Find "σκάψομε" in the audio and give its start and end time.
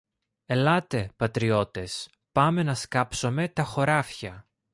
2.75-3.47